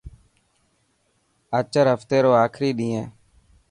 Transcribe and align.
آچر 1.57 1.85
هفتي 1.93 2.17
رو 2.23 2.31
آخري 2.45 2.69
ڏينهن 2.77 2.95
هي. 2.97 3.03